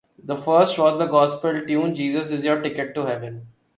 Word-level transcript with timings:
The 0.17 0.35
first 0.35 0.79
was 0.79 0.97
the 0.97 1.05
gospel 1.05 1.61
tune 1.63 1.93
"Jesus 1.93 2.31
Is 2.31 2.43
Your 2.43 2.59
Ticket 2.59 2.95
to 2.95 3.05
Heaven". 3.05 3.45